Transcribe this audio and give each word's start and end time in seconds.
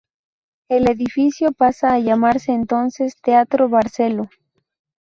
El 0.67 0.89
edificio 0.89 1.51
pasa 1.51 1.93
a 1.93 1.99
llamarse 1.99 2.53
entonces 2.53 3.21
"Teatro 3.21 3.69
Barceló". 3.69 4.29